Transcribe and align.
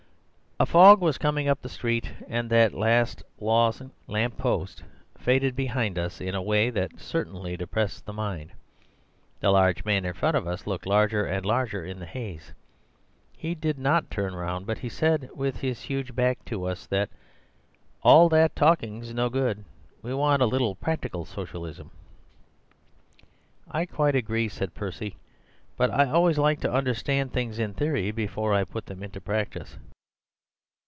"A 0.59 0.65
fog 0.67 1.01
was 1.01 1.17
coming 1.17 1.47
up 1.47 1.63
the 1.63 1.69
street, 1.69 2.13
and 2.27 2.47
that 2.51 2.75
last 2.75 3.23
lost 3.39 3.81
lamp 4.05 4.37
post 4.37 4.83
faded 5.17 5.55
behind 5.55 5.97
us 5.97 6.21
in 6.21 6.35
a 6.35 6.41
way 6.43 6.69
that 6.69 6.99
certainly 6.99 7.57
depressed 7.57 8.05
the 8.05 8.13
mind. 8.13 8.51
The 9.39 9.49
large 9.49 9.83
man 9.85 10.05
in 10.05 10.13
front 10.13 10.37
of 10.37 10.45
us 10.45 10.67
looked 10.67 10.85
larger 10.85 11.25
and 11.25 11.43
larger 11.43 11.83
in 11.83 11.97
the 11.97 12.05
haze. 12.05 12.53
He 13.35 13.55
did 13.55 13.79
not 13.79 14.11
turn 14.11 14.35
round, 14.35 14.67
but 14.67 14.77
he 14.77 14.87
said 14.87 15.31
with 15.33 15.61
his 15.61 15.81
huge 15.81 16.13
back 16.15 16.45
to 16.45 16.65
us, 16.65 16.87
'All 18.03 18.29
that 18.29 18.55
talking's 18.55 19.15
no 19.15 19.29
good; 19.31 19.63
we 20.03 20.13
want 20.13 20.43
a 20.43 20.45
little 20.45 20.75
practical 20.75 21.25
Socialism.' 21.25 21.89
"'I 23.71 23.87
quite 23.87 24.13
agree,' 24.15 24.47
said 24.47 24.75
Percy; 24.75 25.17
'but 25.75 25.89
I 25.89 26.05
always 26.11 26.37
like 26.37 26.59
to 26.59 26.71
understand 26.71 27.33
things 27.33 27.57
in 27.57 27.73
theory 27.73 28.11
before 28.11 28.53
I 28.53 28.63
put 28.63 28.85
them 28.85 29.01
into 29.01 29.19
practice. 29.19 29.79